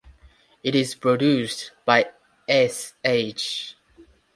It 0.63 0.73
is 0.73 0.95
produced 0.95 1.73
by 1.85 2.09
Sh. 2.49 3.73